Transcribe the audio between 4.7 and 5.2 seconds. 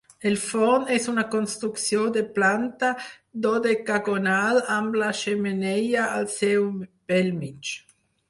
amb la